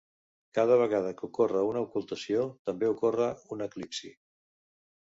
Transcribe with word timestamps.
Cada 0.57 0.77
vegada 0.79 1.11
que 1.19 1.23
ocorre 1.27 1.61
una 1.69 1.85
ocultació, 1.87 2.49
també 2.71 2.93
ocorre 2.97 3.31
un 3.57 3.67
eclipsi. 3.71 4.15